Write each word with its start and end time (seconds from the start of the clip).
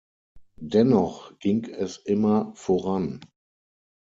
Dennoch 0.59 1.37
ging 1.37 1.63
es 1.65 1.97
immer 1.97 2.53
voran. 2.55 3.21